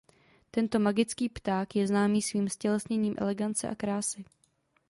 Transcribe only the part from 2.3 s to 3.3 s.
ztělesněním